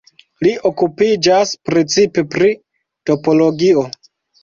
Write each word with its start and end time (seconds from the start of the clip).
Li 0.45 0.53
okupiĝas 0.69 1.53
precipe 1.71 2.25
pri 2.35 2.53
topologio. 3.11 3.89